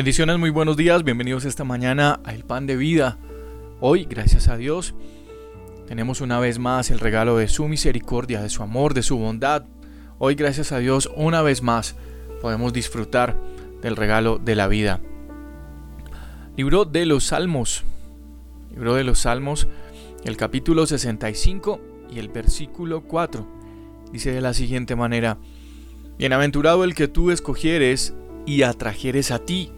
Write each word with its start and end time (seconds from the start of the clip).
Bendiciones, 0.00 0.38
muy 0.38 0.48
buenos 0.48 0.78
días, 0.78 1.04
bienvenidos 1.04 1.44
esta 1.44 1.62
mañana 1.62 2.20
a 2.24 2.32
El 2.32 2.42
Pan 2.44 2.66
de 2.66 2.74
Vida. 2.74 3.18
Hoy, 3.80 4.06
gracias 4.08 4.48
a 4.48 4.56
Dios, 4.56 4.94
tenemos 5.86 6.22
una 6.22 6.40
vez 6.40 6.58
más 6.58 6.90
el 6.90 7.00
regalo 7.00 7.36
de 7.36 7.48
su 7.48 7.68
misericordia, 7.68 8.40
de 8.40 8.48
su 8.48 8.62
amor, 8.62 8.94
de 8.94 9.02
su 9.02 9.18
bondad. 9.18 9.66
Hoy, 10.18 10.36
gracias 10.36 10.72
a 10.72 10.78
Dios, 10.78 11.10
una 11.16 11.42
vez 11.42 11.62
más 11.62 11.96
podemos 12.40 12.72
disfrutar 12.72 13.36
del 13.82 13.94
regalo 13.94 14.38
de 14.38 14.54
la 14.54 14.68
vida. 14.68 15.02
Libro 16.56 16.86
de 16.86 17.04
los 17.04 17.24
Salmos. 17.24 17.84
Libro 18.70 18.94
de 18.94 19.04
los 19.04 19.18
Salmos, 19.18 19.68
el 20.24 20.38
capítulo 20.38 20.86
65 20.86 21.78
y 22.10 22.20
el 22.20 22.30
versículo 22.30 23.02
4. 23.02 23.46
Dice 24.12 24.32
de 24.32 24.40
la 24.40 24.54
siguiente 24.54 24.96
manera, 24.96 25.36
Bienaventurado 26.16 26.84
el 26.84 26.94
que 26.94 27.06
tú 27.06 27.30
escogieres 27.30 28.14
y 28.46 28.62
atrajeres 28.62 29.30
a 29.30 29.40
ti 29.40 29.70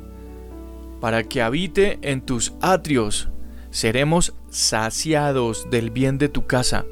para 1.02 1.24
que 1.24 1.42
habite 1.42 1.98
en 2.02 2.20
tus 2.20 2.52
atrios. 2.60 3.28
Seremos 3.70 4.34
saciados 4.50 5.68
del 5.68 5.90
bien 5.90 6.16
de 6.16 6.28
tu 6.28 6.46
casa, 6.46 6.84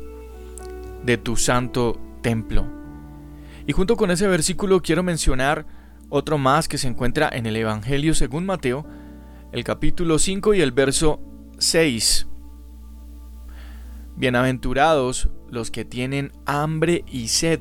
de 1.05 1.17
tu 1.17 1.37
santo 1.37 1.97
templo. 2.21 2.67
Y 3.69 3.73
junto 3.73 3.97
con 3.97 4.11
ese 4.11 4.27
versículo 4.27 4.83
quiero 4.83 5.05
mencionar 5.05 5.65
otro 6.09 6.39
más 6.39 6.67
que 6.67 6.77
se 6.77 6.89
encuentra 6.89 7.31
en 7.33 7.47
el 7.47 7.55
Evangelio 7.55 8.13
según 8.17 8.47
Mateo, 8.47 8.85
el 9.53 9.63
capítulo 9.63 10.19
5 10.19 10.55
y 10.55 10.61
el 10.61 10.73
verso 10.73 11.21
6. 11.59 12.27
Bienaventurados 14.17 15.29
los 15.49 15.71
que 15.71 15.85
tienen 15.85 16.33
hambre 16.47 17.05
y 17.07 17.29
sed, 17.29 17.61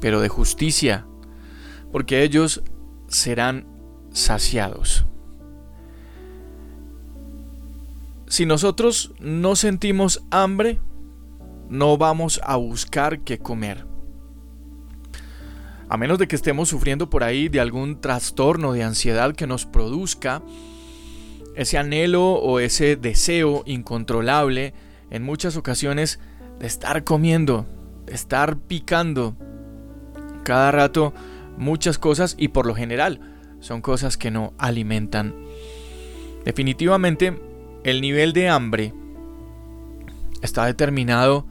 pero 0.00 0.20
de 0.20 0.28
justicia, 0.28 1.06
porque 1.92 2.24
ellos 2.24 2.64
serán 3.06 3.75
saciados. 4.16 5.04
Si 8.26 8.46
nosotros 8.46 9.12
no 9.20 9.54
sentimos 9.54 10.24
hambre, 10.30 10.80
no 11.68 11.96
vamos 11.98 12.40
a 12.42 12.56
buscar 12.56 13.20
qué 13.20 13.38
comer. 13.38 13.86
A 15.88 15.96
menos 15.96 16.18
de 16.18 16.26
que 16.26 16.34
estemos 16.34 16.68
sufriendo 16.68 17.08
por 17.08 17.22
ahí 17.22 17.48
de 17.48 17.60
algún 17.60 18.00
trastorno 18.00 18.72
de 18.72 18.82
ansiedad 18.82 19.34
que 19.34 19.46
nos 19.46 19.66
produzca 19.66 20.42
ese 21.54 21.78
anhelo 21.78 22.32
o 22.32 22.58
ese 22.58 22.96
deseo 22.96 23.62
incontrolable 23.66 24.74
en 25.10 25.22
muchas 25.22 25.56
ocasiones 25.56 26.18
de 26.58 26.66
estar 26.66 27.04
comiendo, 27.04 27.66
de 28.06 28.14
estar 28.14 28.56
picando 28.56 29.36
cada 30.42 30.72
rato 30.72 31.12
muchas 31.58 31.98
cosas 31.98 32.34
y 32.38 32.48
por 32.48 32.66
lo 32.66 32.74
general 32.74 33.35
son 33.66 33.80
cosas 33.82 34.16
que 34.16 34.30
no 34.30 34.54
alimentan. 34.58 35.34
Definitivamente, 36.44 37.36
el 37.82 38.00
nivel 38.00 38.32
de 38.32 38.48
hambre 38.48 38.94
está 40.40 40.66
determinado 40.66 41.48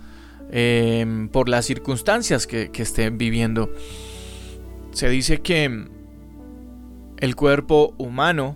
em, 0.49 1.27
por 1.27 1.49
las 1.49 1.65
circunstancias 1.65 2.47
que, 2.47 2.71
que 2.71 2.83
estén 2.83 3.17
viviendo. 3.17 3.69
Se 4.91 5.09
dice 5.09 5.41
que 5.41 5.89
el 7.17 7.35
cuerpo 7.35 7.93
humano 7.97 8.55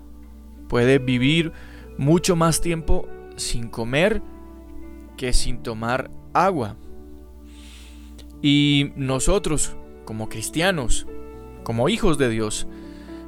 puede 0.70 0.98
vivir 0.98 1.52
mucho 1.98 2.38
más 2.38 2.62
tiempo 2.62 3.10
sin 3.36 3.68
comer 3.68 4.22
que 5.18 5.34
sin 5.34 5.62
tomar 5.64 6.10
agua. 6.32 6.78
Y 8.42 8.94
nosotros, 8.96 9.76
como 10.06 10.30
cristianos, 10.30 11.08
como 11.66 11.90
hijos 11.90 12.18
de 12.18 12.30
Dios, 12.30 12.66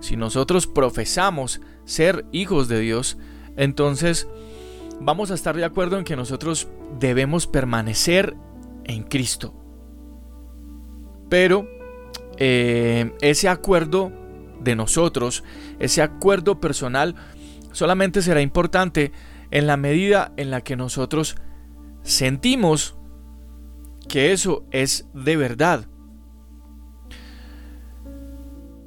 si 0.01 0.17
nosotros 0.17 0.67
profesamos 0.67 1.61
ser 1.85 2.25
hijos 2.31 2.67
de 2.67 2.79
Dios, 2.81 3.17
entonces 3.55 4.27
vamos 4.99 5.31
a 5.31 5.35
estar 5.35 5.55
de 5.55 5.63
acuerdo 5.63 5.97
en 5.97 6.03
que 6.03 6.15
nosotros 6.15 6.67
debemos 6.99 7.47
permanecer 7.47 8.35
en 8.83 9.03
Cristo. 9.03 9.53
Pero 11.29 11.69
eh, 12.37 13.13
ese 13.21 13.47
acuerdo 13.47 14.11
de 14.59 14.75
nosotros, 14.75 15.43
ese 15.79 16.01
acuerdo 16.01 16.59
personal, 16.59 17.15
solamente 17.71 18.21
será 18.21 18.41
importante 18.41 19.11
en 19.51 19.67
la 19.67 19.77
medida 19.77 20.33
en 20.37 20.51
la 20.51 20.61
que 20.61 20.75
nosotros 20.75 21.35
sentimos 22.03 22.95
que 24.07 24.31
eso 24.31 24.65
es 24.71 25.07
de 25.13 25.37
verdad. 25.37 25.87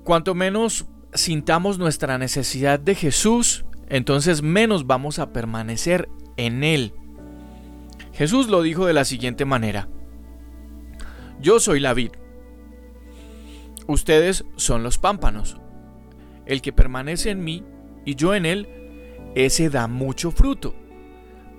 Cuanto 0.04 0.34
menos 0.34 0.86
sintamos 1.14 1.78
nuestra 1.78 2.18
necesidad 2.18 2.78
de 2.78 2.94
Jesús, 2.94 3.64
entonces 3.88 4.42
menos 4.42 4.86
vamos 4.86 5.18
a 5.18 5.32
permanecer 5.32 6.08
en 6.36 6.64
Él. 6.64 6.94
Jesús 8.12 8.48
lo 8.48 8.62
dijo 8.62 8.86
de 8.86 8.92
la 8.92 9.04
siguiente 9.04 9.44
manera. 9.44 9.88
Yo 11.40 11.58
soy 11.58 11.80
la 11.80 11.94
vid. 11.94 12.12
Ustedes 13.86 14.44
son 14.56 14.82
los 14.82 14.98
pámpanos. 14.98 15.58
El 16.46 16.62
que 16.62 16.72
permanece 16.72 17.30
en 17.30 17.42
mí 17.42 17.64
y 18.04 18.14
yo 18.14 18.34
en 18.34 18.46
él, 18.46 18.68
ese 19.34 19.68
da 19.68 19.88
mucho 19.88 20.30
fruto. 20.30 20.74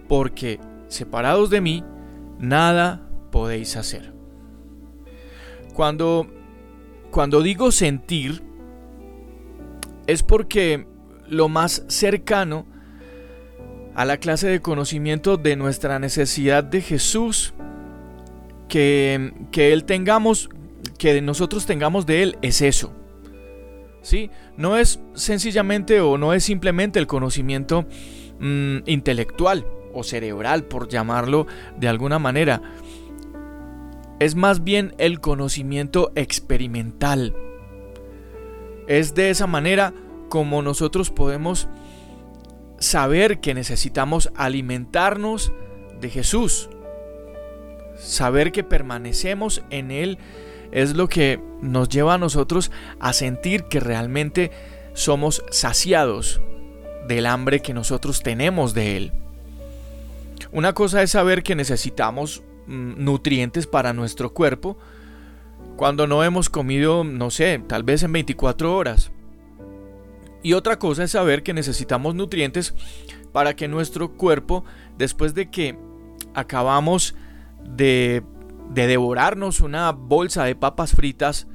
Porque 0.07 0.59
separados 0.87 1.49
de 1.49 1.61
mí, 1.61 1.83
nada 2.39 3.09
podéis 3.31 3.75
hacer. 3.75 4.13
Cuando, 5.73 6.27
cuando 7.11 7.41
digo 7.41 7.71
sentir, 7.71 8.43
es 10.07 10.23
porque 10.23 10.87
lo 11.27 11.49
más 11.49 11.83
cercano 11.87 12.65
a 13.95 14.05
la 14.05 14.17
clase 14.17 14.47
de 14.47 14.61
conocimiento 14.61 15.37
de 15.37 15.55
nuestra 15.55 15.99
necesidad 15.99 16.63
de 16.63 16.81
Jesús 16.81 17.53
que, 18.67 19.33
que 19.51 19.73
Él 19.73 19.85
tengamos, 19.85 20.49
que 20.97 21.21
nosotros 21.21 21.65
tengamos 21.65 22.05
de 22.05 22.23
Él, 22.23 22.37
es 22.41 22.61
eso. 22.61 22.91
¿Sí? 24.01 24.29
No 24.55 24.77
es 24.77 24.99
sencillamente 25.15 25.99
o 26.01 26.17
no 26.17 26.33
es 26.33 26.43
simplemente 26.43 26.99
el 26.99 27.07
conocimiento 27.07 27.85
mm, 28.39 28.79
intelectual 28.85 29.65
o 29.93 30.03
cerebral, 30.03 30.65
por 30.65 30.89
llamarlo 30.89 31.47
de 31.77 31.87
alguna 31.87 32.19
manera. 32.19 32.61
Es 34.19 34.35
más 34.35 34.63
bien 34.63 34.93
el 34.97 35.21
conocimiento 35.21 36.11
experimental 36.15 37.33
es 38.87 39.15
de 39.15 39.29
esa 39.29 39.47
manera 39.47 39.93
como 40.29 40.61
nosotros 40.61 41.11
podemos 41.11 41.67
saber 42.79 43.39
que 43.39 43.53
necesitamos 43.53 44.31
alimentarnos 44.35 45.51
de 45.99 46.09
Jesús. 46.09 46.69
Saber 47.97 48.51
que 48.51 48.63
permanecemos 48.63 49.63
en 49.69 49.91
Él 49.91 50.17
es 50.71 50.95
lo 50.95 51.07
que 51.07 51.39
nos 51.61 51.89
lleva 51.89 52.15
a 52.15 52.17
nosotros 52.17 52.71
a 52.99 53.13
sentir 53.13 53.63
que 53.65 53.79
realmente 53.79 54.51
somos 54.93 55.43
saciados 55.49 56.41
del 57.07 57.25
hambre 57.25 57.61
que 57.61 57.73
nosotros 57.73 58.23
tenemos 58.23 58.73
de 58.73 58.97
Él. 58.97 59.11
Una 60.51 60.73
cosa 60.73 61.01
es 61.01 61.11
saber 61.11 61.43
que 61.43 61.55
necesitamos 61.55 62.43
mm, 62.67 63.03
nutrientes 63.03 63.67
para 63.67 63.93
nuestro 63.93 64.33
cuerpo, 64.33 64.77
cuando 65.75 66.07
no 66.07 66.23
hemos 66.23 66.49
comido, 66.49 67.03
no 67.03 67.29
sé, 67.29 67.61
tal 67.67 67.83
vez 67.83 68.03
en 68.03 68.13
24 68.13 68.75
horas. 68.75 69.11
Y 70.41 70.53
otra 70.53 70.77
cosa 70.77 71.03
es 71.03 71.11
saber 71.11 71.43
que 71.43 71.53
necesitamos 71.53 72.15
nutrientes 72.15 72.75
para 73.31 73.55
que 73.55 73.67
nuestro 73.67 74.13
cuerpo, 74.13 74.63
después 74.97 75.33
de 75.33 75.49
que 75.49 75.77
acabamos 76.33 77.15
de, 77.63 78.23
de 78.69 78.87
devorarnos 78.87 79.59
una 79.59 79.91
bolsa 79.91 80.45
de 80.45 80.55
papas 80.55 80.91
fritas 80.91 81.47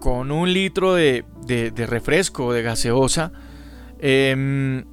con 0.00 0.32
un 0.32 0.52
litro 0.52 0.94
de, 0.94 1.24
de, 1.46 1.70
de 1.70 1.86
refresco, 1.86 2.52
de 2.52 2.62
gaseosa, 2.62 3.32
em, 3.98 4.84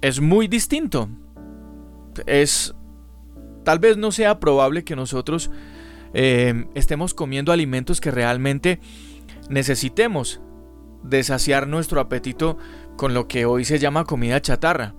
es 0.00 0.20
muy 0.20 0.48
distinto. 0.48 1.08
Es, 2.26 2.74
tal 3.64 3.78
vez 3.78 3.96
no 3.96 4.12
sea 4.12 4.40
probable 4.40 4.84
que 4.84 4.96
nosotros 4.96 5.50
Em, 6.14 6.68
estemos 6.74 7.14
comiendo 7.14 7.52
alimentos 7.52 8.00
que 8.00 8.10
realmente 8.10 8.80
necesitemos 9.48 10.40
de 11.02 11.22
saciar 11.24 11.66
nuestro 11.66 12.00
apetito 12.00 12.58
con 12.96 13.14
lo 13.14 13.28
que 13.28 13.46
hoy 13.46 13.64
se 13.64 13.78
llama 13.78 14.04
comida 14.04 14.40
chatarra. 14.40 14.94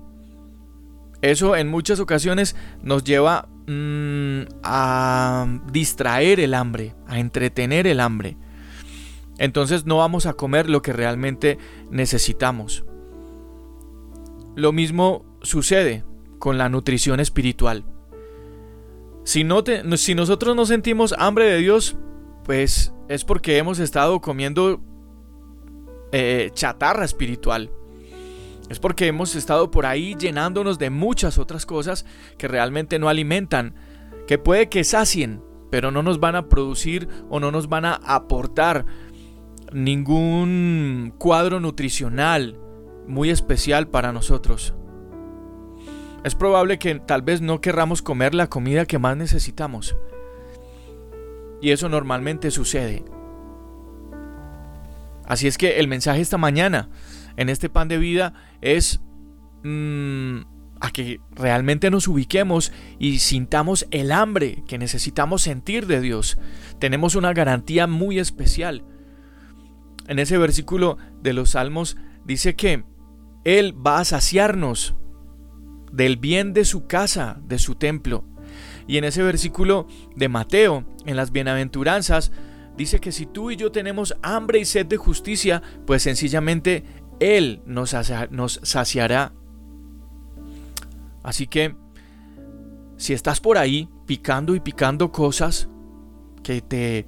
Eso 1.21 1.55
en 1.55 1.69
muchas 1.69 1.99
ocasiones 1.99 2.55
nos 2.81 3.03
lleva 3.03 3.47
mm, 3.67 4.41
a 4.63 5.47
distraer 5.71 6.39
el 6.41 6.53
hambre, 6.53 6.95
a 7.07 7.19
entretener 7.19 7.87
el 7.87 8.01
hambre. 8.01 8.35
Entonces 9.37 9.85
no 9.85 9.97
vamos 9.97 10.25
a 10.25 10.33
comer 10.33 10.69
lo 10.69 10.81
que 10.81 10.93
realmente 10.93 11.57
necesitamos. 11.89 12.83
Lo 14.55 14.71
mismo 14.71 15.25
sucede 15.41 16.03
con 16.39 16.57
la 16.57 16.69
nutrición 16.69 17.19
espiritual. 17.19 17.85
Si, 19.23 19.43
no 19.43 19.63
si 19.95 20.15
nosotros 20.15 20.55
no 20.55 20.65
sentimos 20.65 21.13
hambre 21.17 21.45
de 21.45 21.57
Dios, 21.57 21.95
pues 22.43 22.93
es 23.07 23.23
porque 23.23 23.57
hemos 23.57 23.79
estado 23.79 24.19
comiendo 24.21 24.81
eh, 26.11 26.51
chatarra 26.53 27.05
espiritual. 27.05 27.71
Es 28.69 28.79
porque 28.79 29.07
hemos 29.07 29.35
estado 29.35 29.71
por 29.71 29.85
ahí 29.85 30.15
llenándonos 30.15 30.79
de 30.79 30.89
muchas 30.89 31.37
otras 31.37 31.65
cosas 31.65 32.05
que 32.37 32.47
realmente 32.47 32.99
no 32.99 33.09
alimentan, 33.09 33.75
que 34.27 34.37
puede 34.37 34.69
que 34.69 34.83
sacien, 34.83 35.41
pero 35.69 35.91
no 35.91 36.03
nos 36.03 36.19
van 36.19 36.35
a 36.35 36.49
producir 36.49 37.07
o 37.29 37.39
no 37.39 37.51
nos 37.51 37.67
van 37.67 37.85
a 37.85 37.95
aportar 37.95 38.85
ningún 39.71 41.13
cuadro 41.17 41.59
nutricional 41.59 42.59
muy 43.07 43.29
especial 43.29 43.87
para 43.87 44.13
nosotros. 44.13 44.73
Es 46.23 46.35
probable 46.35 46.79
que 46.79 46.95
tal 46.95 47.21
vez 47.21 47.41
no 47.41 47.59
querramos 47.59 48.01
comer 48.01 48.33
la 48.33 48.47
comida 48.47 48.85
que 48.85 48.99
más 48.99 49.17
necesitamos. 49.17 49.95
Y 51.61 51.71
eso 51.71 51.89
normalmente 51.89 52.49
sucede. 52.49 53.03
Así 55.25 55.47
es 55.47 55.57
que 55.57 55.79
el 55.79 55.87
mensaje 55.87 56.21
esta 56.21 56.37
mañana 56.37 56.89
en 57.37 57.49
este 57.49 57.69
pan 57.69 57.87
de 57.87 57.97
vida 57.97 58.33
es 58.61 59.01
mm, 59.63 60.39
a 60.79 60.91
que 60.91 61.19
realmente 61.31 61.89
nos 61.89 62.07
ubiquemos 62.07 62.71
y 62.99 63.19
sintamos 63.19 63.87
el 63.91 64.11
hambre 64.11 64.63
que 64.67 64.77
necesitamos 64.77 65.41
sentir 65.41 65.87
de 65.87 66.01
Dios. 66.01 66.37
Tenemos 66.79 67.15
una 67.15 67.33
garantía 67.33 67.87
muy 67.87 68.19
especial. 68.19 68.83
En 70.07 70.19
ese 70.19 70.37
versículo 70.37 70.97
de 71.21 71.33
los 71.33 71.51
Salmos 71.51 71.97
dice 72.25 72.55
que 72.55 72.83
Él 73.45 73.75
va 73.75 73.99
a 73.99 74.05
saciarnos 74.05 74.95
del 75.93 76.17
bien 76.17 76.53
de 76.53 76.65
su 76.65 76.87
casa, 76.87 77.39
de 77.45 77.59
su 77.59 77.75
templo. 77.75 78.25
Y 78.87 78.97
en 78.97 79.05
ese 79.05 79.23
versículo 79.23 79.87
de 80.15 80.27
Mateo, 80.27 80.85
en 81.05 81.15
las 81.15 81.31
bienaventuranzas, 81.31 82.31
dice 82.75 82.99
que 82.99 83.11
si 83.11 83.27
tú 83.27 83.51
y 83.51 83.55
yo 83.55 83.71
tenemos 83.71 84.17
hambre 84.23 84.59
y 84.59 84.65
sed 84.65 84.87
de 84.87 84.97
justicia, 84.97 85.61
pues 85.85 86.01
sencillamente 86.01 86.83
Él 87.19 87.61
nos, 87.65 87.95
nos 88.31 88.59
saciará. 88.63 89.33
Así 91.21 91.47
que, 91.47 91.75
si 92.97 93.13
estás 93.13 93.39
por 93.39 93.57
ahí 93.57 93.87
picando 94.05 94.55
y 94.55 94.59
picando 94.59 95.11
cosas 95.11 95.69
que 96.41 96.61
te 96.61 97.07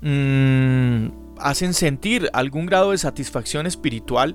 mm, 0.00 1.38
hacen 1.38 1.74
sentir 1.74 2.30
algún 2.32 2.66
grado 2.66 2.92
de 2.92 2.98
satisfacción 2.98 3.66
espiritual, 3.66 4.34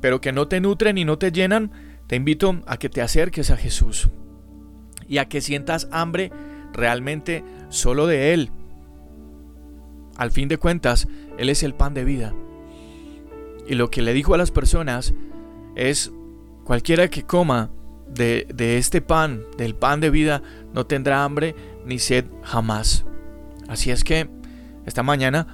pero 0.00 0.20
que 0.20 0.32
no 0.32 0.48
te 0.48 0.60
nutren 0.60 0.98
y 0.98 1.04
no 1.04 1.18
te 1.18 1.30
llenan, 1.30 1.70
te 2.12 2.16
invito 2.16 2.60
a 2.66 2.76
que 2.76 2.90
te 2.90 3.00
acerques 3.00 3.50
a 3.50 3.56
Jesús 3.56 4.10
y 5.08 5.16
a 5.16 5.30
que 5.30 5.40
sientas 5.40 5.88
hambre 5.92 6.30
realmente 6.74 7.42
solo 7.70 8.06
de 8.06 8.34
Él. 8.34 8.50
Al 10.18 10.30
fin 10.30 10.46
de 10.46 10.58
cuentas, 10.58 11.08
Él 11.38 11.48
es 11.48 11.62
el 11.62 11.72
pan 11.72 11.94
de 11.94 12.04
vida. 12.04 12.34
Y 13.66 13.76
lo 13.76 13.90
que 13.90 14.02
le 14.02 14.12
dijo 14.12 14.34
a 14.34 14.36
las 14.36 14.50
personas 14.50 15.14
es, 15.74 16.12
cualquiera 16.64 17.08
que 17.08 17.22
coma 17.22 17.70
de, 18.10 18.46
de, 18.54 18.76
este 18.76 19.00
pan, 19.00 19.44
del 19.56 19.74
pan 19.74 20.00
de 20.00 20.10
vida, 20.10 20.42
no 20.74 20.84
tendrá 20.84 21.24
hambre 21.24 21.56
ni 21.86 21.98
sed 21.98 22.26
jamás. 22.42 23.06
Así 23.68 23.90
es 23.90 24.04
que 24.04 24.28
esta 24.84 25.02
mañana 25.02 25.46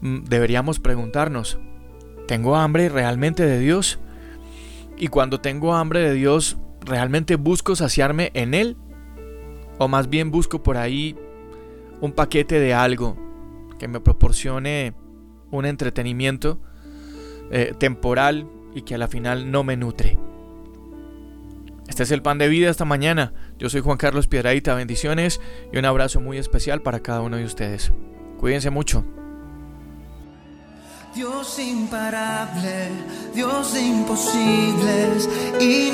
mm, 0.00 0.26
deberíamos 0.26 0.78
preguntarnos, 0.78 1.58
¿tengo 2.28 2.54
hambre 2.54 2.88
realmente 2.88 3.44
de 3.44 3.58
Dios? 3.58 3.98
Y 4.98 5.08
cuando 5.08 5.40
tengo 5.40 5.74
hambre 5.74 6.00
de 6.00 6.14
Dios, 6.14 6.58
¿realmente 6.84 7.36
busco 7.36 7.76
saciarme 7.76 8.30
en 8.34 8.54
Él? 8.54 8.76
¿O 9.78 9.86
más 9.86 10.10
bien 10.10 10.30
busco 10.30 10.62
por 10.62 10.76
ahí 10.76 11.16
un 12.00 12.12
paquete 12.12 12.58
de 12.58 12.74
algo 12.74 13.16
que 13.78 13.86
me 13.86 14.00
proporcione 14.00 14.94
un 15.50 15.66
entretenimiento 15.66 16.60
eh, 17.50 17.74
temporal 17.78 18.48
y 18.74 18.82
que 18.82 18.96
a 18.96 18.98
la 18.98 19.06
final 19.06 19.52
no 19.52 19.62
me 19.62 19.76
nutre? 19.76 20.18
Este 21.88 22.02
es 22.02 22.10
el 22.10 22.22
pan 22.22 22.38
de 22.38 22.48
vida 22.48 22.68
esta 22.68 22.84
mañana. 22.84 23.32
Yo 23.56 23.70
soy 23.70 23.80
Juan 23.80 23.96
Carlos 23.98 24.26
Piedraíta. 24.26 24.74
Bendiciones 24.74 25.40
y 25.72 25.78
un 25.78 25.84
abrazo 25.84 26.20
muy 26.20 26.38
especial 26.38 26.82
para 26.82 27.00
cada 27.00 27.22
uno 27.22 27.36
de 27.36 27.44
ustedes. 27.44 27.92
Cuídense 28.36 28.70
mucho. 28.70 29.04
Dios 31.18 31.58
imparable, 31.58 32.90
Dios 33.34 33.72
de 33.74 33.80
imposibles, 33.80 35.28
inigualable, 35.58 35.87